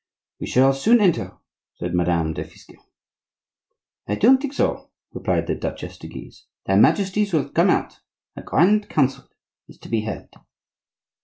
[0.39, 1.37] "We shall soon enter,"
[1.75, 2.73] said Madame de Fisque.
[4.07, 6.45] "I don't think so," replied the Duchesse de Guise.
[6.65, 7.99] "Their Majesties will come out;
[8.35, 9.29] a grand council
[9.67, 10.33] is to be held."